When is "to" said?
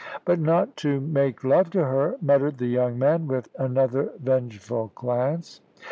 0.77-0.99, 1.69-1.83